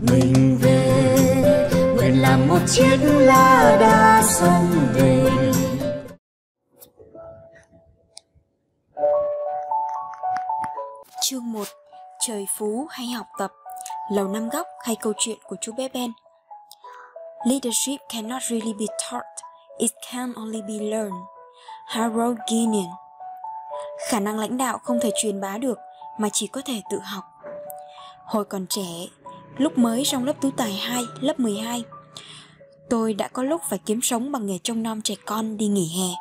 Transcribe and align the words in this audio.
mình 0.00 0.58
về. 0.62 1.70
Nguyện 1.96 2.22
làm 2.22 2.48
một 2.48 2.58
chiếc 2.66 2.96
lá 3.02 3.76
đa 3.80 4.22
sông 4.22 4.66
về. 4.94 5.30
Chương 11.22 11.52
1 11.52 11.64
Trời 12.20 12.46
phú 12.58 12.86
hay 12.90 13.06
học 13.06 13.26
tập, 13.38 13.52
Lầu 14.12 14.28
năm 14.28 14.48
góc 14.48 14.66
hay 14.84 14.96
câu 14.96 15.12
chuyện 15.18 15.38
của 15.48 15.56
chú 15.60 15.72
bé 15.72 15.88
Ben. 15.88 16.12
Leadership 17.44 18.00
cannot 18.08 18.42
really 18.42 18.74
be 18.74 18.86
taught, 19.10 19.26
It 19.78 19.90
can 20.12 20.32
only 20.36 20.62
be 20.62 20.74
learned. 20.74 21.22
Harold 21.86 22.38
Guinan 22.50 22.90
Khả 24.08 24.20
năng 24.20 24.38
lãnh 24.38 24.56
đạo 24.56 24.78
không 24.78 25.00
thể 25.02 25.10
truyền 25.22 25.40
bá 25.40 25.58
được, 25.58 25.78
Mà 26.18 26.28
chỉ 26.32 26.46
có 26.46 26.60
thể 26.64 26.82
tự 26.90 26.98
học. 26.98 27.24
Hồi 28.24 28.44
còn 28.44 28.66
trẻ 28.68 29.06
Lúc 29.58 29.78
mới 29.78 30.02
trong 30.04 30.24
lớp 30.24 30.40
tú 30.40 30.50
tài 30.50 30.72
2, 30.72 31.04
lớp 31.20 31.40
12 31.40 31.84
Tôi 32.90 33.14
đã 33.14 33.28
có 33.28 33.42
lúc 33.42 33.60
phải 33.70 33.78
kiếm 33.86 34.00
sống 34.02 34.32
bằng 34.32 34.46
nghề 34.46 34.58
trông 34.58 34.82
nom 34.82 35.02
trẻ 35.02 35.14
con 35.26 35.56
đi 35.56 35.66
nghỉ 35.66 35.88
hè. 35.98 36.14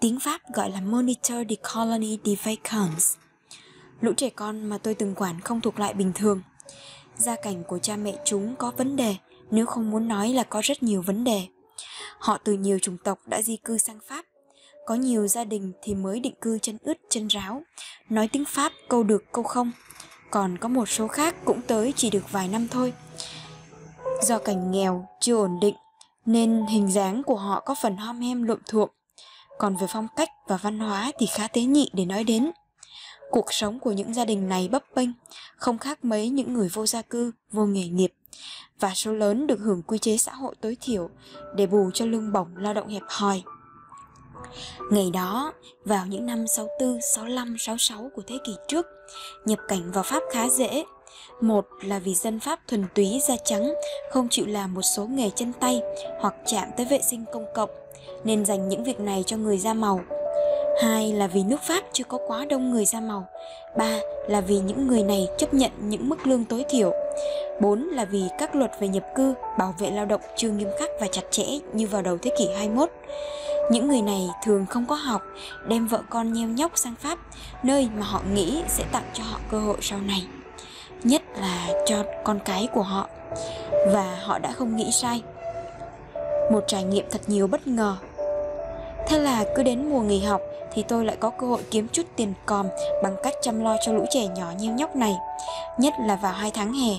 Tiếng 0.00 0.20
Pháp 0.20 0.40
gọi 0.54 0.70
là 0.70 0.80
Monitor 0.80 1.38
de 1.48 1.56
Colony 1.74 2.18
de 2.24 2.32
Vacances. 2.44 3.16
Lũ 4.00 4.12
trẻ 4.16 4.30
con 4.30 4.68
mà 4.68 4.78
tôi 4.78 4.94
từng 4.94 5.14
quản 5.14 5.40
không 5.40 5.60
thuộc 5.60 5.80
lại 5.80 5.94
bình 5.94 6.12
thường. 6.14 6.42
Gia 7.16 7.36
cảnh 7.36 7.64
của 7.64 7.78
cha 7.78 7.96
mẹ 7.96 8.14
chúng 8.24 8.56
có 8.56 8.72
vấn 8.76 8.96
đề 8.96 9.16
Nếu 9.50 9.66
không 9.66 9.90
muốn 9.90 10.08
nói 10.08 10.28
là 10.32 10.42
có 10.42 10.60
rất 10.64 10.82
nhiều 10.82 11.02
vấn 11.02 11.24
đề. 11.24 11.46
Họ 12.18 12.38
từ 12.44 12.52
nhiều 12.52 12.78
chủng 12.78 12.96
tộc 13.04 13.18
đã 13.26 13.42
di 13.42 13.56
cư 13.56 13.78
sang 13.78 13.98
Pháp. 14.06 14.24
Có 14.86 14.94
nhiều 14.94 15.28
gia 15.28 15.44
đình 15.44 15.72
thì 15.82 15.94
mới 15.94 16.20
định 16.20 16.34
cư 16.40 16.58
chân 16.58 16.78
ướt 16.82 16.98
chân 17.10 17.26
ráo. 17.26 17.62
Nói 18.08 18.28
tiếng 18.28 18.44
Pháp 18.44 18.72
câu 18.88 19.02
được 19.02 19.24
câu 19.32 19.44
không. 19.44 19.72
Còn 20.30 20.58
có 20.58 20.68
một 20.68 20.88
số 20.88 21.08
khác 21.08 21.34
cũng 21.44 21.60
tới 21.62 21.92
chỉ 21.96 22.10
được 22.10 22.32
vài 22.32 22.48
năm 22.48 22.68
thôi. 22.68 22.92
Do 24.22 24.38
cảnh 24.38 24.70
nghèo, 24.70 25.08
chưa 25.20 25.36
ổn 25.36 25.60
định 25.60 25.74
Nên 26.26 26.66
hình 26.66 26.92
dáng 26.92 27.22
của 27.22 27.36
họ 27.36 27.60
có 27.60 27.74
phần 27.82 27.96
hom 27.96 28.20
hem 28.20 28.42
lộm 28.42 28.58
thuộm. 28.68 28.88
Còn 29.58 29.76
về 29.76 29.86
phong 29.90 30.06
cách 30.16 30.28
và 30.48 30.56
văn 30.56 30.78
hóa 30.78 31.12
thì 31.18 31.26
khá 31.26 31.48
tế 31.48 31.62
nhị 31.62 31.90
để 31.92 32.04
nói 32.04 32.24
đến. 32.24 32.50
Cuộc 33.30 33.52
sống 33.52 33.80
của 33.80 33.92
những 33.92 34.14
gia 34.14 34.24
đình 34.24 34.48
này 34.48 34.68
bấp 34.72 34.82
bênh, 34.94 35.08
không 35.56 35.78
khác 35.78 36.04
mấy 36.04 36.28
những 36.28 36.54
người 36.54 36.68
vô 36.68 36.86
gia 36.86 37.02
cư, 37.02 37.32
vô 37.52 37.66
nghề 37.66 37.88
nghiệp, 37.88 38.12
và 38.80 38.94
số 38.94 39.12
lớn 39.12 39.46
được 39.46 39.60
hưởng 39.60 39.82
quy 39.82 39.98
chế 39.98 40.16
xã 40.16 40.34
hội 40.34 40.54
tối 40.60 40.76
thiểu 40.80 41.10
để 41.56 41.66
bù 41.66 41.90
cho 41.94 42.06
lương 42.06 42.32
bổng 42.32 42.56
lao 42.56 42.74
động 42.74 42.88
hẹp 42.88 43.02
hòi. 43.08 43.42
Ngày 44.90 45.10
đó, 45.12 45.52
vào 45.84 46.06
những 46.06 46.26
năm 46.26 46.46
64, 46.46 47.00
65, 47.14 47.56
66 47.58 48.10
của 48.14 48.22
thế 48.26 48.38
kỷ 48.44 48.52
trước, 48.68 48.86
nhập 49.44 49.58
cảnh 49.68 49.90
vào 49.92 50.04
Pháp 50.04 50.22
khá 50.32 50.48
dễ. 50.48 50.84
Một 51.40 51.66
là 51.84 51.98
vì 51.98 52.14
dân 52.14 52.40
Pháp 52.40 52.60
thuần 52.68 52.84
túy 52.94 53.20
da 53.28 53.36
trắng, 53.44 53.74
không 54.12 54.28
chịu 54.28 54.46
làm 54.46 54.74
một 54.74 54.82
số 54.82 55.06
nghề 55.06 55.30
chân 55.30 55.52
tay 55.60 55.80
hoặc 56.20 56.34
chạm 56.46 56.68
tới 56.76 56.86
vệ 56.90 57.00
sinh 57.10 57.24
công 57.32 57.46
cộng, 57.54 57.70
nên 58.24 58.44
dành 58.44 58.68
những 58.68 58.84
việc 58.84 59.00
này 59.00 59.22
cho 59.26 59.36
người 59.36 59.58
da 59.58 59.74
màu 59.74 60.00
Hai 60.82 61.12
là 61.12 61.26
vì 61.26 61.42
nước 61.42 61.62
Pháp 61.62 61.84
chưa 61.92 62.04
có 62.04 62.18
quá 62.26 62.44
đông 62.44 62.70
người 62.70 62.84
da 62.84 63.00
màu. 63.00 63.26
Ba 63.76 63.98
là 64.28 64.40
vì 64.40 64.58
những 64.58 64.86
người 64.86 65.02
này 65.02 65.28
chấp 65.38 65.54
nhận 65.54 65.70
những 65.80 66.08
mức 66.08 66.26
lương 66.26 66.44
tối 66.44 66.64
thiểu. 66.68 66.92
Bốn 67.60 67.88
là 67.88 68.04
vì 68.04 68.22
các 68.38 68.54
luật 68.54 68.70
về 68.80 68.88
nhập 68.88 69.04
cư, 69.16 69.34
bảo 69.58 69.74
vệ 69.78 69.90
lao 69.90 70.06
động 70.06 70.20
chưa 70.36 70.50
nghiêm 70.50 70.68
khắc 70.78 70.90
và 71.00 71.06
chặt 71.12 71.22
chẽ 71.30 71.44
như 71.72 71.86
vào 71.86 72.02
đầu 72.02 72.18
thế 72.22 72.30
kỷ 72.38 72.48
21. 72.56 72.90
Những 73.70 73.88
người 73.88 74.02
này 74.02 74.28
thường 74.44 74.66
không 74.66 74.86
có 74.86 74.94
học, 74.94 75.22
đem 75.66 75.86
vợ 75.86 76.02
con 76.10 76.32
nheo 76.32 76.48
nhóc 76.48 76.72
sang 76.74 76.94
Pháp, 76.94 77.18
nơi 77.62 77.88
mà 77.96 78.06
họ 78.06 78.20
nghĩ 78.32 78.62
sẽ 78.68 78.84
tặng 78.92 79.10
cho 79.14 79.24
họ 79.24 79.40
cơ 79.50 79.58
hội 79.58 79.76
sau 79.80 79.98
này. 80.00 80.26
Nhất 81.02 81.22
là 81.40 81.68
cho 81.86 82.04
con 82.24 82.38
cái 82.44 82.68
của 82.74 82.82
họ. 82.82 83.08
Và 83.92 84.18
họ 84.22 84.38
đã 84.38 84.52
không 84.52 84.76
nghĩ 84.76 84.90
sai. 84.92 85.22
Một 86.52 86.64
trải 86.66 86.84
nghiệm 86.84 87.04
thật 87.10 87.20
nhiều 87.26 87.46
bất 87.46 87.66
ngờ 87.66 87.96
Thế 89.10 89.18
là 89.18 89.44
cứ 89.54 89.62
đến 89.62 89.90
mùa 89.90 90.00
nghỉ 90.00 90.20
học 90.20 90.40
thì 90.72 90.82
tôi 90.82 91.04
lại 91.04 91.16
có 91.20 91.30
cơ 91.30 91.46
hội 91.46 91.62
kiếm 91.70 91.88
chút 91.92 92.02
tiền 92.16 92.32
còm 92.46 92.66
bằng 93.02 93.16
cách 93.22 93.34
chăm 93.42 93.64
lo 93.64 93.76
cho 93.86 93.92
lũ 93.92 94.04
trẻ 94.10 94.26
nhỏ 94.36 94.52
nheo 94.58 94.74
nhóc 94.74 94.96
này, 94.96 95.16
nhất 95.78 95.94
là 96.06 96.16
vào 96.16 96.32
hai 96.32 96.50
tháng 96.50 96.72
hè. 96.72 96.94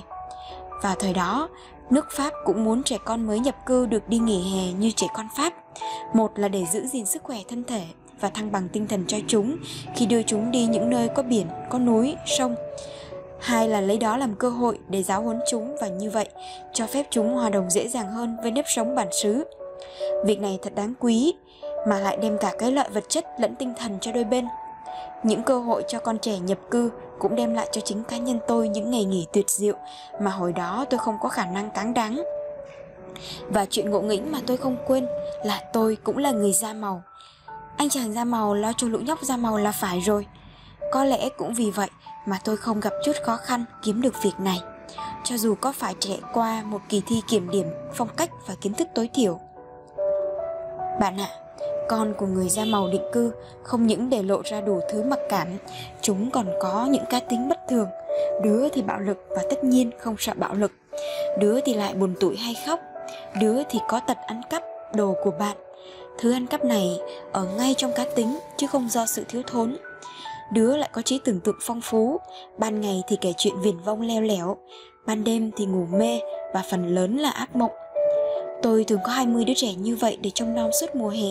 Vào 0.81 0.96
thời 1.00 1.14
đó, 1.14 1.50
nước 1.91 2.12
Pháp 2.12 2.34
cũng 2.46 2.63
muốn 2.63 2.84
trẻ 2.84 2.97
con 3.06 3.28
mới 3.28 3.40
nhập 3.40 3.56
cư 3.66 3.85
được 3.85 4.09
đi 4.09 4.18
nghỉ 4.18 4.56
hè 4.56 4.74
như 4.74 4.91
trẻ 4.91 5.07
con 5.13 5.28
Pháp. 5.38 5.53
Một 6.13 6.40
là 6.40 6.47
để 6.47 6.66
giữ 6.72 6.88
gìn 6.88 7.06
sức 7.06 7.24
khỏe 7.24 7.38
thân 7.50 7.63
thể 7.63 7.84
và 8.19 8.29
thăng 8.29 8.52
bằng 8.52 8.69
tinh 8.69 8.88
thần 8.88 9.03
cho 9.07 9.18
chúng 9.28 9.57
khi 9.96 10.06
đưa 10.06 10.24
chúng 10.24 10.51
đi 10.51 10.66
những 10.66 10.90
nơi 10.90 11.09
có 11.16 11.24
biển, 11.24 11.47
có 11.69 11.80
núi, 11.80 12.16
sông. 12.25 12.56
Hai 13.40 13.69
là 13.69 13.81
lấy 13.81 13.97
đó 13.97 14.18
làm 14.18 14.35
cơ 14.35 14.50
hội 14.50 14.80
để 14.90 15.03
giáo 15.03 15.22
huấn 15.22 15.40
chúng 15.50 15.75
và 15.81 15.88
như 15.88 16.09
vậy 16.09 16.30
cho 16.74 16.88
phép 16.88 17.07
chúng 17.09 17.34
hòa 17.34 17.50
đồng 17.50 17.69
dễ 17.69 17.88
dàng 17.88 18.12
hơn 18.12 18.38
với 18.41 18.51
nếp 18.51 18.66
sống 18.68 18.96
bản 18.96 19.07
xứ. 19.22 19.44
Việc 20.25 20.41
này 20.41 20.59
thật 20.62 20.75
đáng 20.75 20.94
quý 21.00 21.34
mà 21.88 22.00
lại 22.00 22.18
đem 22.22 22.38
cả 22.38 22.53
cái 22.59 22.72
lợi 22.72 22.90
vật 22.94 23.03
chất 23.09 23.25
lẫn 23.40 23.56
tinh 23.56 23.74
thần 23.78 23.97
cho 24.01 24.12
đôi 24.12 24.24
bên. 24.24 24.46
Những 25.24 25.44
cơ 25.44 25.59
hội 25.59 25.84
cho 25.88 26.00
con 26.00 26.19
trẻ 26.19 26.40
nhập 26.40 26.59
cư 26.72 26.90
cũng 27.22 27.36
đem 27.36 27.54
lại 27.54 27.70
cho 27.72 27.82
chính 27.82 28.04
cá 28.04 28.18
nhân 28.18 28.40
tôi 28.48 28.70
những 28.70 28.92
ngày 28.92 29.06
nghỉ 29.06 29.28
tuyệt 29.34 29.50
diệu 29.50 29.76
mà 30.22 30.32
hồi 30.32 30.54
đó 30.54 30.86
tôi 30.90 31.00
không 31.00 31.18
có 31.22 31.30
khả 31.30 31.46
năng 31.46 31.72
cáng 31.72 31.94
đáng. 31.94 32.24
Và 33.50 33.66
chuyện 33.70 33.90
ngộ 33.90 34.02
nghĩnh 34.02 34.32
mà 34.32 34.40
tôi 34.48 34.58
không 34.58 34.78
quên 34.88 35.08
là 35.44 35.64
tôi 35.74 35.98
cũng 36.04 36.18
là 36.18 36.31
người 36.31 36.54
da 36.54 36.74
màu. 36.74 37.04
Anh 37.78 37.90
chàng 37.90 38.14
da 38.14 38.24
màu 38.24 38.54
lo 38.54 38.74
cho 38.78 38.88
lũ 38.88 39.00
nhóc 39.00 39.24
da 39.24 39.38
màu 39.38 39.58
là 39.58 39.72
phải 39.72 40.00
rồi. 40.00 40.28
Có 40.92 41.04
lẽ 41.04 41.30
cũng 41.38 41.54
vì 41.54 41.72
vậy 41.72 41.90
mà 42.26 42.40
tôi 42.44 42.58
không 42.58 42.80
gặp 42.80 42.94
chút 43.06 43.16
khó 43.24 43.38
khăn 43.38 43.66
kiếm 43.84 44.02
được 44.02 44.24
việc 44.24 44.40
này. 44.40 44.60
Cho 45.24 45.38
dù 45.38 45.56
có 45.56 45.72
phải 45.72 45.96
trải 46.00 46.20
qua 46.34 46.64
một 46.66 46.81
kỳ 46.90 47.02
thi 47.08 47.22
kiểm 47.28 47.50
điểm 47.50 47.68
phong 47.94 48.10
cách 48.18 48.30
và 48.48 48.56
kiến 48.62 48.74
thức 48.74 48.88
tối 48.96 49.10
thiểu. 49.14 49.40
Bạn 51.00 51.18
ạ, 51.20 51.30
à, 51.30 51.41
con 51.91 52.13
của 52.18 52.25
người 52.25 52.50
da 52.50 52.66
màu 52.66 52.88
định 52.88 53.02
cư 53.12 53.31
không 53.63 53.88
những 53.88 54.09
để 54.09 54.24
lộ 54.24 54.41
ra 54.46 54.62
đủ 54.62 54.79
thứ 54.91 55.03
mặc 55.03 55.19
cảm, 55.29 55.47
chúng 56.02 56.31
còn 56.31 56.46
có 56.62 56.88
những 56.91 57.03
cá 57.09 57.19
tính 57.19 57.50
bất 57.50 57.59
thường. 57.69 57.88
Đứa 58.44 58.69
thì 58.69 58.81
bạo 58.81 59.00
lực 59.00 59.18
và 59.29 59.44
tất 59.50 59.63
nhiên 59.63 59.91
không 60.00 60.16
sợ 60.19 60.34
bạo 60.35 60.53
lực. 60.53 60.72
Đứa 61.40 61.59
thì 61.62 61.74
lại 61.74 61.94
buồn 61.94 62.13
tủi 62.19 62.38
hay 62.38 62.56
khóc. 62.66 62.80
Đứa 63.41 63.63
thì 63.69 63.80
có 63.88 64.00
tật 64.00 64.18
ăn 64.28 64.41
cắp 64.50 64.63
đồ 64.96 65.16
của 65.24 65.31
bạn. 65.31 65.57
Thứ 66.19 66.31
ăn 66.31 66.47
cắp 66.47 66.66
này 66.66 67.00
ở 67.31 67.46
ngay 67.57 67.74
trong 67.78 67.91
cá 67.96 68.06
tính 68.16 68.40
chứ 68.57 68.68
không 68.68 68.90
do 68.90 69.06
sự 69.06 69.24
thiếu 69.30 69.41
thốn. 69.47 69.78
Đứa 70.53 70.78
lại 70.78 70.90
có 70.94 71.01
trí 71.01 71.19
tưởng 71.25 71.40
tượng 71.40 71.59
phong 71.62 71.81
phú, 71.81 72.19
ban 72.57 72.81
ngày 72.81 73.03
thì 73.07 73.18
kể 73.22 73.34
chuyện 73.38 73.62
viển 73.62 73.78
vông 73.85 74.01
leo 74.01 74.22
lẻo, 74.22 74.57
ban 75.06 75.24
đêm 75.24 75.51
thì 75.57 75.66
ngủ 75.66 75.85
mê 75.91 76.19
và 76.53 76.63
phần 76.72 76.96
lớn 76.96 77.18
là 77.18 77.30
ác 77.30 77.56
mộng 77.56 77.72
Tôi 78.62 78.84
thường 78.84 79.00
có 79.04 79.12
20 79.12 79.46
đứa 79.46 79.54
trẻ 79.54 79.74
như 79.74 79.96
vậy 79.96 80.18
để 80.22 80.30
trông 80.36 80.56
nom 80.56 80.70
suốt 80.82 80.96
mùa 80.96 81.10
hè. 81.10 81.30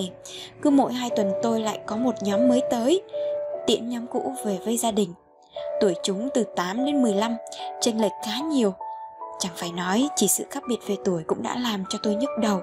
Cứ 0.63 0.71
mỗi 0.71 0.93
hai 0.93 1.11
tuần 1.17 1.33
tôi 1.43 1.61
lại 1.61 1.81
có 1.87 1.97
một 1.97 2.15
nhóm 2.21 2.49
mới 2.49 2.63
tới, 2.71 3.03
tiễn 3.67 3.89
nhóm 3.89 4.07
cũ 4.07 4.35
về 4.45 4.59
với 4.65 4.77
gia 4.77 4.91
đình. 4.91 5.15
Tuổi 5.81 5.95
chúng 6.03 6.29
từ 6.35 6.45
8 6.57 6.87
đến 6.87 7.03
15, 7.03 7.37
chênh 7.81 8.01
lệch 8.01 8.13
khá 8.25 8.39
nhiều. 8.39 8.75
Chẳng 9.39 9.53
phải 9.57 9.73
nói 9.73 10.09
chỉ 10.17 10.29
sự 10.29 10.45
khác 10.51 10.63
biệt 10.69 10.79
về 10.87 10.97
tuổi 11.05 11.23
cũng 11.27 11.43
đã 11.43 11.59
làm 11.59 11.85
cho 11.89 11.99
tôi 12.03 12.15
nhức 12.15 12.31
đầu. 12.41 12.61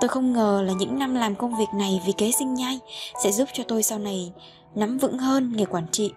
Tôi 0.00 0.08
không 0.08 0.32
ngờ 0.32 0.62
là 0.66 0.72
những 0.72 0.98
năm 0.98 1.14
làm 1.14 1.34
công 1.34 1.58
việc 1.58 1.68
này 1.74 2.00
vì 2.06 2.12
kế 2.12 2.32
sinh 2.32 2.54
nhai 2.54 2.78
sẽ 3.24 3.32
giúp 3.32 3.48
cho 3.52 3.64
tôi 3.68 3.82
sau 3.82 3.98
này 3.98 4.32
nắm 4.74 4.98
vững 4.98 5.18
hơn 5.18 5.52
nghề 5.56 5.64
quản 5.64 5.86
trị 5.92 6.12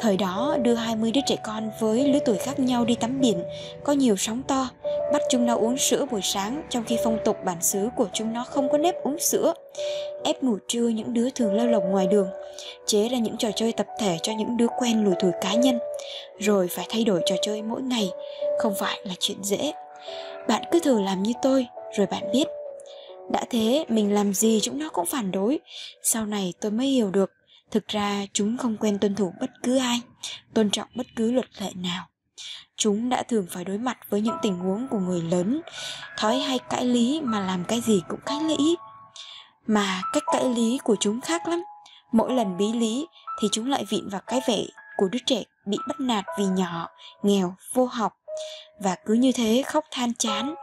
Thời 0.00 0.16
đó 0.16 0.56
đưa 0.62 0.74
20 0.74 1.12
đứa 1.12 1.20
trẻ 1.26 1.36
con 1.44 1.70
với 1.80 2.08
lứa 2.08 2.18
tuổi 2.24 2.36
khác 2.36 2.58
nhau 2.58 2.84
đi 2.84 2.94
tắm 2.94 3.20
biển, 3.20 3.42
có 3.84 3.92
nhiều 3.92 4.16
sóng 4.16 4.42
to, 4.48 4.68
bắt 5.12 5.22
chúng 5.30 5.46
nó 5.46 5.56
uống 5.56 5.78
sữa 5.78 6.06
buổi 6.10 6.20
sáng 6.22 6.62
trong 6.70 6.84
khi 6.84 6.98
phong 7.04 7.18
tục 7.24 7.36
bản 7.44 7.62
xứ 7.62 7.88
của 7.96 8.06
chúng 8.12 8.32
nó 8.32 8.44
không 8.44 8.68
có 8.68 8.78
nếp 8.78 8.94
uống 9.02 9.18
sữa. 9.18 9.54
Ép 10.24 10.42
ngủ 10.42 10.58
trưa 10.68 10.88
những 10.88 11.14
đứa 11.14 11.30
thường 11.30 11.54
lơ 11.54 11.66
lồng 11.66 11.90
ngoài 11.90 12.06
đường, 12.06 12.28
chế 12.86 13.08
ra 13.08 13.18
những 13.18 13.36
trò 13.36 13.48
chơi 13.56 13.72
tập 13.72 13.86
thể 13.98 14.18
cho 14.22 14.32
những 14.32 14.56
đứa 14.56 14.66
quen 14.78 15.04
lùi 15.04 15.14
thủi 15.20 15.32
cá 15.40 15.54
nhân, 15.54 15.78
rồi 16.38 16.68
phải 16.68 16.86
thay 16.90 17.04
đổi 17.04 17.22
trò 17.26 17.34
chơi 17.42 17.62
mỗi 17.62 17.82
ngày, 17.82 18.10
không 18.58 18.74
phải 18.78 19.00
là 19.04 19.14
chuyện 19.20 19.38
dễ. 19.42 19.72
Bạn 20.48 20.62
cứ 20.70 20.80
thử 20.80 21.00
làm 21.02 21.22
như 21.22 21.32
tôi, 21.42 21.66
rồi 21.96 22.06
bạn 22.06 22.32
biết. 22.32 22.46
Đã 23.32 23.44
thế, 23.50 23.84
mình 23.88 24.14
làm 24.14 24.34
gì 24.34 24.60
chúng 24.62 24.78
nó 24.78 24.88
cũng 24.92 25.06
phản 25.06 25.30
đối. 25.30 25.58
Sau 26.02 26.26
này 26.26 26.54
tôi 26.60 26.70
mới 26.70 26.86
hiểu 26.86 27.10
được 27.10 27.30
thực 27.70 27.88
ra, 27.88 28.26
chúng 28.32 28.58
không 28.58 28.76
quen 28.76 28.98
tuân 28.98 29.14
thủ 29.14 29.34
bất 29.40 29.50
cứ 29.62 29.78
ai, 29.78 30.00
tôn 30.54 30.70
trọng 30.70 30.88
bất 30.94 31.06
cứ 31.16 31.32
luật 31.32 31.46
lệ 31.60 31.70
nào. 31.74 32.06
Chúng 32.76 33.08
đã 33.08 33.22
thường 33.22 33.46
phải 33.50 33.64
đối 33.64 33.78
mặt 33.78 33.98
với 34.10 34.20
những 34.20 34.36
tình 34.42 34.58
huống 34.58 34.88
của 34.88 34.98
người 34.98 35.22
lớn, 35.22 35.60
thói 36.16 36.38
hay 36.38 36.58
cãi 36.70 36.84
lý 36.84 37.20
mà 37.24 37.40
làm 37.40 37.64
cái 37.64 37.80
gì 37.80 38.02
cũng 38.08 38.20
cãi 38.26 38.40
lý 38.40 38.76
mà 39.66 40.02
cách 40.12 40.22
cãi 40.32 40.44
lý 40.44 40.78
của 40.84 40.96
chúng 41.00 41.20
khác 41.20 41.48
lắm. 41.48 41.62
Mỗi 42.12 42.32
lần 42.32 42.56
bí 42.56 42.72
lý 42.72 43.06
thì 43.40 43.48
chúng 43.52 43.70
lại 43.70 43.84
vịn 43.88 44.08
vào 44.08 44.20
cái 44.26 44.40
vẻ 44.48 44.64
của 44.96 45.08
đứa 45.08 45.18
trẻ 45.26 45.42
bị 45.66 45.78
bắt 45.88 46.00
nạt 46.00 46.24
vì 46.38 46.44
nhỏ, 46.44 46.88
nghèo, 47.22 47.54
vô 47.74 47.84
học. 47.84 48.12
Và 48.80 48.96
cứ 49.06 49.14
như 49.14 49.32
thế 49.32 49.62
khóc 49.66 49.84
than 49.90 50.14
chán, 50.14 50.54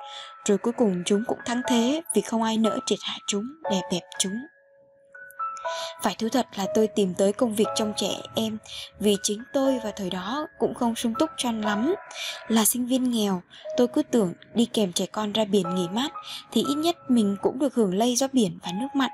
rồi 0.46 0.58
cuối 0.58 0.74
cùng 0.78 1.04
chúng 1.06 1.24
cũng 1.28 1.40
thắng 1.46 1.62
thế 1.68 2.02
vì 2.16 2.22
không 2.22 2.44
ai 2.44 2.58
nỡ 2.58 2.80
triệt 2.86 3.00
hạ 3.02 3.18
chúng, 3.28 3.44
đè 3.72 3.82
bẹp 3.92 4.04
chúng. 4.20 4.34
Phải 6.04 6.16
thú 6.20 6.30
thật 6.30 6.48
là 6.56 6.66
tôi 6.74 6.88
tìm 6.88 7.14
tới 7.14 7.34
công 7.34 7.56
việc 7.56 7.68
trong 7.76 7.94
trẻ 7.98 8.10
em 8.36 8.58
vì 9.00 9.18
chính 9.24 9.44
tôi 9.54 9.80
vào 9.84 9.92
thời 9.96 10.10
đó 10.10 10.48
cũng 10.60 10.74
không 10.74 10.96
sung 10.96 11.14
túc 11.20 11.30
cho 11.38 11.52
lắm. 11.52 11.96
Là 12.48 12.66
sinh 12.66 12.88
viên 12.88 13.12
nghèo, 13.12 13.42
tôi 13.78 13.88
cứ 13.88 14.04
tưởng 14.04 14.34
đi 14.54 14.66
kèm 14.66 14.94
trẻ 14.94 15.06
con 15.06 15.32
ra 15.32 15.46
biển 15.46 15.76
nghỉ 15.76 15.88
mát 15.88 16.12
thì 16.52 16.64
ít 16.68 16.76
nhất 16.76 16.98
mình 17.08 17.38
cũng 17.42 17.60
được 17.60 17.76
hưởng 17.76 17.94
lây 17.94 18.16
gió 18.16 18.28
biển 18.34 18.60
và 18.64 18.72
nước 18.72 18.88
mặn. 18.94 19.12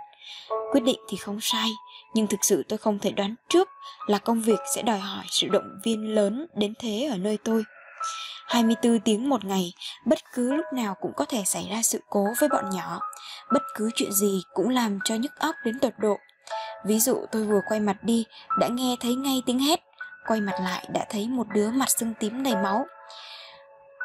Quyết 0.71 0.83
định 0.83 0.99
thì 1.09 1.17
không 1.17 1.39
sai, 1.41 1.69
nhưng 2.13 2.27
thực 2.27 2.39
sự 2.41 2.63
tôi 2.69 2.77
không 2.77 2.99
thể 2.99 3.11
đoán 3.11 3.35
trước 3.49 3.69
là 4.07 4.17
công 4.17 4.41
việc 4.41 4.59
sẽ 4.75 4.81
đòi 4.81 4.99
hỏi 4.99 5.25
sự 5.29 5.47
động 5.47 5.79
viên 5.83 6.15
lớn 6.15 6.47
đến 6.55 6.73
thế 6.79 7.07
ở 7.11 7.17
nơi 7.17 7.37
tôi. 7.43 7.63
24 8.47 8.99
tiếng 8.99 9.29
một 9.29 9.45
ngày, 9.45 9.73
bất 10.05 10.19
cứ 10.33 10.53
lúc 10.53 10.65
nào 10.73 10.95
cũng 11.01 11.11
có 11.15 11.25
thể 11.25 11.43
xảy 11.45 11.67
ra 11.71 11.81
sự 11.83 11.99
cố 12.09 12.25
với 12.39 12.49
bọn 12.49 12.69
nhỏ. 12.69 12.99
Bất 13.53 13.61
cứ 13.75 13.89
chuyện 13.95 14.11
gì 14.11 14.41
cũng 14.53 14.69
làm 14.69 14.99
cho 15.05 15.15
nhức 15.15 15.31
óc 15.39 15.55
đến 15.65 15.79
tột 15.79 15.93
độ. 15.97 16.17
Ví 16.85 16.99
dụ 16.99 17.25
tôi 17.31 17.43
vừa 17.43 17.61
quay 17.67 17.79
mặt 17.79 17.97
đi, 18.01 18.25
đã 18.59 18.67
nghe 18.67 18.95
thấy 18.99 19.15
ngay 19.15 19.41
tiếng 19.45 19.59
hét. 19.59 19.79
Quay 20.27 20.41
mặt 20.41 20.55
lại 20.61 20.87
đã 20.93 21.05
thấy 21.09 21.27
một 21.27 21.47
đứa 21.53 21.71
mặt 21.71 21.89
sưng 21.89 22.13
tím 22.19 22.43
đầy 22.43 22.55
máu. 22.55 22.85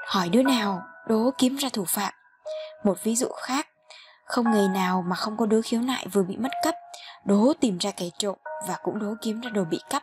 Hỏi 0.06 0.28
đứa 0.28 0.42
nào, 0.42 0.82
đố 1.06 1.30
kiếm 1.38 1.56
ra 1.56 1.68
thủ 1.72 1.84
phạm. 1.84 2.14
Một 2.84 3.02
ví 3.02 3.16
dụ 3.16 3.28
khác, 3.42 3.68
không 4.24 4.50
ngày 4.52 4.68
nào 4.68 5.04
mà 5.08 5.16
không 5.16 5.36
có 5.36 5.46
đứa 5.46 5.62
khiếu 5.62 5.80
nại 5.80 6.06
vừa 6.12 6.22
bị 6.22 6.36
mất 6.36 6.52
cắp, 6.62 6.74
đố 7.24 7.52
tìm 7.60 7.78
ra 7.78 7.90
kẻ 7.90 8.10
trộm 8.18 8.36
và 8.68 8.76
cũng 8.82 8.98
đố 8.98 9.14
kiếm 9.22 9.40
ra 9.40 9.50
đồ 9.50 9.64
bị 9.64 9.80
cắp. 9.90 10.02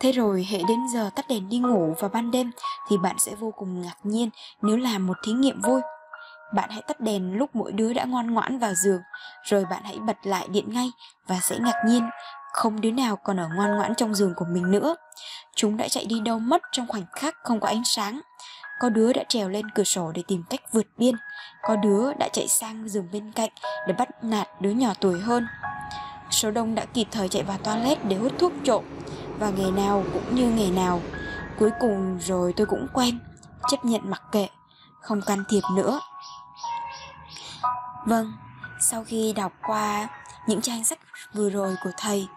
Thế 0.00 0.12
rồi 0.12 0.46
hệ 0.50 0.58
đến 0.68 0.78
giờ 0.94 1.10
tắt 1.14 1.26
đèn 1.28 1.48
đi 1.48 1.58
ngủ 1.58 1.94
vào 1.98 2.10
ban 2.10 2.30
đêm 2.30 2.50
thì 2.88 2.98
bạn 2.98 3.16
sẽ 3.18 3.34
vô 3.34 3.50
cùng 3.56 3.82
ngạc 3.82 3.96
nhiên 4.02 4.30
nếu 4.62 4.76
làm 4.76 5.06
một 5.06 5.16
thí 5.24 5.32
nghiệm 5.32 5.60
vui. 5.60 5.80
Bạn 6.54 6.70
hãy 6.70 6.82
tắt 6.82 7.00
đèn 7.00 7.38
lúc 7.38 7.56
mỗi 7.56 7.72
đứa 7.72 7.92
đã 7.92 8.04
ngoan 8.04 8.34
ngoãn 8.34 8.58
vào 8.58 8.74
giường, 8.74 9.00
rồi 9.42 9.64
bạn 9.70 9.82
hãy 9.84 9.98
bật 9.98 10.16
lại 10.22 10.48
điện 10.50 10.64
ngay 10.72 10.90
và 11.26 11.38
sẽ 11.42 11.58
ngạc 11.58 11.82
nhiên 11.86 12.10
không 12.52 12.80
đứa 12.80 12.90
nào 12.90 13.16
còn 13.16 13.40
ở 13.40 13.48
ngoan 13.54 13.76
ngoãn 13.76 13.94
trong 13.94 14.14
giường 14.14 14.34
của 14.36 14.44
mình 14.48 14.70
nữa. 14.70 14.96
Chúng 15.56 15.76
đã 15.76 15.88
chạy 15.88 16.04
đi 16.06 16.20
đâu 16.20 16.38
mất 16.38 16.62
trong 16.72 16.86
khoảnh 16.88 17.04
khắc 17.12 17.36
không 17.42 17.60
có 17.60 17.68
ánh 17.68 17.84
sáng. 17.84 18.20
Có 18.80 18.88
đứa 18.88 19.12
đã 19.12 19.24
trèo 19.28 19.48
lên 19.48 19.70
cửa 19.70 19.84
sổ 19.84 20.12
để 20.14 20.22
tìm 20.28 20.42
cách 20.50 20.60
vượt 20.72 20.86
biên, 20.96 21.14
có 21.62 21.76
đứa 21.76 22.12
đã 22.12 22.28
chạy 22.32 22.48
sang 22.48 22.88
giường 22.88 23.08
bên 23.12 23.32
cạnh 23.32 23.50
để 23.86 23.92
bắt 23.92 24.24
nạt 24.24 24.48
đứa 24.60 24.70
nhỏ 24.70 24.92
tuổi 25.00 25.20
hơn. 25.20 25.46
Số 26.30 26.50
đông 26.50 26.74
đã 26.74 26.84
kịp 26.84 27.06
thời 27.10 27.28
chạy 27.28 27.42
vào 27.42 27.58
toilet 27.58 28.04
để 28.04 28.16
hút 28.16 28.32
thuốc 28.38 28.52
trộm 28.64 28.84
và 29.38 29.50
ngày 29.50 29.70
nào 29.70 30.04
cũng 30.12 30.34
như 30.34 30.50
ngày 30.50 30.70
nào 30.70 31.00
cuối 31.58 31.70
cùng 31.80 32.18
rồi 32.22 32.52
tôi 32.56 32.66
cũng 32.66 32.86
quen 32.92 33.18
chấp 33.70 33.84
nhận 33.84 34.10
mặc 34.10 34.22
kệ 34.32 34.48
không 35.06 35.22
can 35.22 35.44
thiệp 35.48 35.62
nữa 35.74 36.00
vâng 38.06 38.32
sau 38.80 39.04
khi 39.04 39.32
đọc 39.32 39.52
qua 39.66 40.08
những 40.46 40.60
trang 40.60 40.84
sách 40.84 40.98
vừa 41.34 41.50
rồi 41.50 41.76
của 41.84 41.90
thầy 41.96 42.28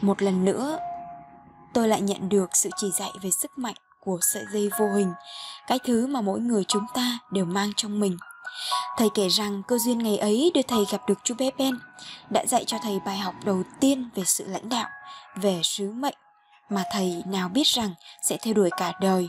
một 0.00 0.22
lần 0.22 0.44
nữa 0.44 0.78
tôi 1.72 1.88
lại 1.88 2.00
nhận 2.00 2.28
được 2.28 2.50
sự 2.52 2.70
chỉ 2.76 2.90
dạy 2.90 3.10
về 3.22 3.30
sức 3.30 3.58
mạnh 3.58 3.74
của 4.00 4.18
sợi 4.20 4.44
dây 4.52 4.70
vô 4.78 4.92
hình 4.94 5.12
cái 5.66 5.78
thứ 5.84 6.06
mà 6.06 6.20
mỗi 6.20 6.40
người 6.40 6.64
chúng 6.68 6.86
ta 6.94 7.18
đều 7.30 7.44
mang 7.44 7.72
trong 7.76 8.00
mình 8.00 8.16
thầy 8.96 9.08
kể 9.14 9.28
rằng 9.28 9.62
cơ 9.68 9.78
duyên 9.78 9.98
ngày 9.98 10.18
ấy 10.18 10.50
đưa 10.54 10.62
thầy 10.62 10.84
gặp 10.90 11.08
được 11.08 11.18
chú 11.24 11.34
bé 11.38 11.50
ben 11.58 11.78
đã 12.30 12.46
dạy 12.46 12.64
cho 12.64 12.78
thầy 12.82 13.00
bài 13.06 13.18
học 13.18 13.34
đầu 13.44 13.62
tiên 13.80 14.10
về 14.14 14.24
sự 14.26 14.44
lãnh 14.48 14.68
đạo 14.68 14.88
về 15.36 15.60
sứ 15.62 15.92
mệnh 15.92 16.14
mà 16.70 16.84
thầy 16.92 17.22
nào 17.26 17.48
biết 17.48 17.66
rằng 17.66 17.94
sẽ 18.22 18.36
theo 18.42 18.54
đuổi 18.54 18.70
cả 18.76 18.92
đời. 19.00 19.28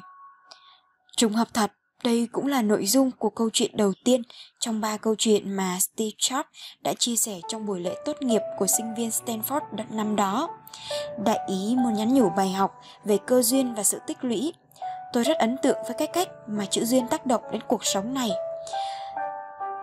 Trùng 1.17 1.33
hợp 1.33 1.47
thật, 1.53 1.71
đây 2.05 2.27
cũng 2.31 2.47
là 2.47 2.61
nội 2.61 2.85
dung 2.85 3.11
của 3.11 3.29
câu 3.29 3.49
chuyện 3.53 3.71
đầu 3.73 3.93
tiên 4.03 4.21
trong 4.59 4.81
ba 4.81 4.97
câu 4.97 5.15
chuyện 5.17 5.55
mà 5.55 5.77
Steve 5.79 6.09
Jobs 6.19 6.43
đã 6.81 6.93
chia 6.93 7.15
sẻ 7.15 7.39
trong 7.47 7.65
buổi 7.65 7.79
lễ 7.79 7.95
tốt 8.05 8.21
nghiệp 8.21 8.41
của 8.57 8.67
sinh 8.67 8.95
viên 8.95 9.09
Stanford 9.09 9.61
năm 9.89 10.15
đó. 10.15 10.49
Đại 11.25 11.39
ý 11.47 11.75
muốn 11.77 11.93
nhắn 11.93 12.13
nhủ 12.13 12.29
bài 12.29 12.49
học 12.49 12.81
về 13.05 13.17
cơ 13.25 13.41
duyên 13.41 13.73
và 13.73 13.83
sự 13.83 13.99
tích 14.07 14.17
lũy. 14.21 14.53
Tôi 15.13 15.23
rất 15.23 15.37
ấn 15.37 15.57
tượng 15.63 15.77
với 15.87 15.95
cái 15.97 16.07
cách 16.07 16.29
mà 16.47 16.65
chữ 16.65 16.85
duyên 16.85 17.07
tác 17.07 17.25
động 17.25 17.41
đến 17.51 17.61
cuộc 17.67 17.85
sống 17.85 18.13
này. 18.13 18.31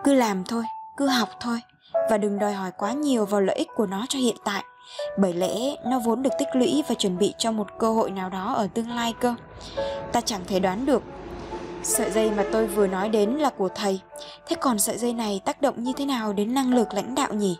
Cứ 0.04 0.14
làm 0.14 0.44
thôi, 0.44 0.64
cứ 0.96 1.06
học 1.06 1.28
thôi 1.40 1.60
và 2.10 2.18
đừng 2.18 2.38
đòi 2.38 2.52
hỏi 2.52 2.70
quá 2.78 2.92
nhiều 2.92 3.26
vào 3.26 3.40
lợi 3.40 3.56
ích 3.56 3.68
của 3.76 3.86
nó 3.86 4.06
cho 4.08 4.18
hiện 4.18 4.36
tại 4.44 4.64
bởi 5.18 5.32
lẽ 5.32 5.76
nó 5.84 5.98
vốn 5.98 6.22
được 6.22 6.32
tích 6.38 6.48
lũy 6.52 6.82
và 6.88 6.94
chuẩn 6.94 7.18
bị 7.18 7.34
cho 7.38 7.52
một 7.52 7.66
cơ 7.78 7.92
hội 7.92 8.10
nào 8.10 8.30
đó 8.30 8.54
ở 8.54 8.68
tương 8.74 8.90
lai 8.90 9.14
cơ 9.20 9.34
ta 10.12 10.20
chẳng 10.20 10.44
thể 10.46 10.60
đoán 10.60 10.86
được 10.86 11.02
sợi 11.82 12.10
dây 12.10 12.30
mà 12.30 12.44
tôi 12.52 12.66
vừa 12.66 12.86
nói 12.86 13.08
đến 13.08 13.30
là 13.30 13.50
của 13.50 13.68
thầy. 13.74 14.00
Thế 14.46 14.56
còn 14.60 14.78
sợi 14.78 14.98
dây 14.98 15.12
này 15.12 15.40
tác 15.44 15.62
động 15.62 15.82
như 15.82 15.92
thế 15.96 16.06
nào 16.06 16.32
đến 16.32 16.54
năng 16.54 16.74
lực 16.74 16.94
lãnh 16.94 17.14
đạo 17.14 17.32
nhỉ? 17.32 17.56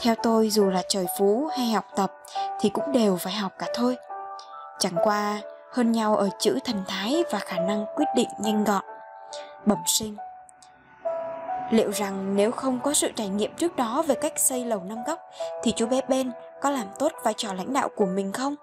Theo 0.00 0.14
tôi, 0.22 0.50
dù 0.50 0.70
là 0.70 0.82
trời 0.88 1.06
phú 1.18 1.48
hay 1.56 1.70
học 1.72 1.84
tập, 1.96 2.12
thì 2.60 2.68
cũng 2.68 2.92
đều 2.92 3.16
phải 3.16 3.32
học 3.32 3.52
cả 3.58 3.66
thôi. 3.74 3.96
Chẳng 4.78 4.94
qua, 5.04 5.40
hơn 5.72 5.92
nhau 5.92 6.16
ở 6.16 6.28
chữ 6.38 6.58
thần 6.64 6.84
thái 6.88 7.24
và 7.30 7.38
khả 7.38 7.56
năng 7.56 7.86
quyết 7.96 8.06
định 8.16 8.28
nhanh 8.38 8.64
gọn. 8.64 8.84
Bẩm 9.66 9.78
sinh. 9.86 10.16
Liệu 11.70 11.90
rằng 11.90 12.36
nếu 12.36 12.50
không 12.50 12.80
có 12.80 12.94
sự 12.94 13.08
trải 13.16 13.28
nghiệm 13.28 13.54
trước 13.56 13.76
đó 13.76 14.04
về 14.06 14.14
cách 14.14 14.38
xây 14.38 14.64
lầu 14.64 14.80
năm 14.84 14.98
góc, 15.06 15.20
thì 15.62 15.72
chú 15.76 15.86
bé 15.86 16.00
Ben 16.08 16.32
có 16.60 16.70
làm 16.70 16.86
tốt 16.98 17.12
vai 17.24 17.34
trò 17.36 17.54
lãnh 17.54 17.72
đạo 17.72 17.88
của 17.96 18.06
mình 18.06 18.32
không? 18.32 18.54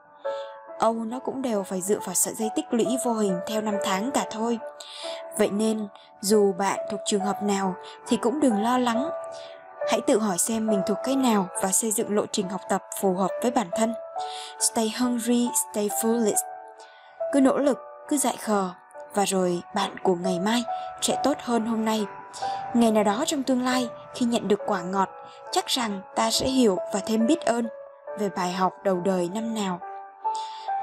Âu 0.80 0.94
nó 0.94 1.20
cũng 1.20 1.42
đều 1.42 1.64
phải 1.64 1.82
dựa 1.82 2.00
vào 2.06 2.16
sợi 2.16 2.34
dây 2.34 2.50
tích 2.56 2.66
lũy 2.72 2.86
vô 3.06 3.14
hình 3.14 3.40
theo 3.48 3.62
năm 3.62 3.76
tháng 3.84 4.12
cả 4.12 4.26
thôi. 4.32 4.60
Vậy 5.38 5.50
nên, 5.50 5.88
dù 6.22 6.54
bạn 6.54 6.80
thuộc 6.92 7.00
trường 7.06 7.26
hợp 7.26 7.44
nào 7.44 7.76
thì 8.08 8.18
cũng 8.18 8.40
đừng 8.40 8.64
lo 8.64 8.78
lắng. 8.78 9.10
Hãy 9.92 10.02
tự 10.02 10.20
hỏi 10.20 10.38
xem 10.38 10.68
mình 10.68 10.82
thuộc 10.88 10.98
cái 11.04 11.16
nào 11.16 11.48
và 11.62 11.72
xây 11.72 11.92
dựng 11.92 12.16
lộ 12.16 12.26
trình 12.32 12.50
học 12.50 12.62
tập 12.70 12.84
phù 13.02 13.14
hợp 13.14 13.32
với 13.42 13.52
bản 13.52 13.68
thân. 13.78 13.94
Stay 14.60 14.94
hungry, 15.00 15.50
stay 15.72 15.90
foolish. 16.02 16.44
Cứ 17.34 17.42
nỗ 17.42 17.58
lực, 17.58 17.78
cứ 18.08 18.18
dạy 18.18 18.38
khờ, 18.38 18.70
và 19.14 19.26
rồi 19.26 19.62
bạn 19.76 19.98
của 20.04 20.16
ngày 20.16 20.40
mai 20.40 20.64
sẽ 21.02 21.22
tốt 21.24 21.38
hơn 21.40 21.66
hôm 21.66 21.86
nay 21.86 22.06
ngày 22.74 22.92
nào 22.92 23.04
đó 23.04 23.24
trong 23.28 23.44
tương 23.44 23.64
lai 23.64 23.88
khi 24.16 24.26
nhận 24.26 24.48
được 24.48 24.60
quả 24.66 24.82
ngọt 24.82 25.10
chắc 25.52 25.68
rằng 25.68 26.02
ta 26.16 26.32
sẽ 26.32 26.48
hiểu 26.48 26.78
và 26.94 27.00
thêm 27.06 27.28
biết 27.28 27.42
ơn 27.42 27.68
về 28.20 28.30
bài 28.30 28.54
học 28.54 28.74
đầu 28.84 29.00
đời 29.06 29.30
năm 29.34 29.56
nào 29.56 29.80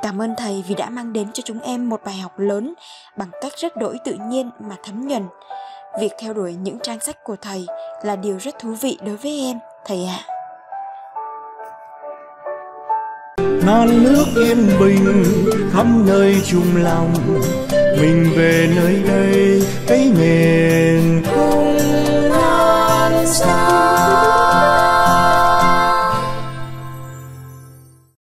cảm 0.03 0.23
ơn 0.23 0.35
thầy 0.39 0.65
vì 0.69 0.75
đã 0.75 0.91
mang 0.91 1.13
đến 1.13 1.29
cho 1.33 1.43
chúng 1.45 1.61
em 1.61 1.89
một 1.89 2.01
bài 2.05 2.17
học 2.17 2.39
lớn 2.39 2.75
bằng 3.17 3.31
cách 3.41 3.53
rất 3.57 3.77
đổi 3.77 3.99
tự 4.05 4.17
nhiên 4.29 4.51
mà 4.61 4.77
thấm 4.85 5.09
nhuần 5.09 5.23
việc 6.01 6.13
theo 6.19 6.35
đuổi 6.35 6.55
những 6.55 6.79
trang 6.83 7.01
sách 7.01 7.25
của 7.25 7.37
thầy 7.43 7.67
là 8.03 8.17
điều 8.17 8.37
rất 8.37 8.59
thú 8.59 8.75
vị 8.81 8.99
đối 9.07 9.17
với 9.17 9.41
em, 9.41 9.59
thầy 9.87 10.07
ạ 10.07 10.19
à. 10.19 10.35
non 13.67 14.05
nước 14.05 14.27
yên 14.37 14.67
bình 14.81 15.25
khắp 15.73 15.87
nơi 16.07 16.37
chung 16.47 16.77
lòng, 16.83 17.13
mình 18.01 18.33
về 18.37 18.71
nơi 18.77 19.03
đây 19.07 19.45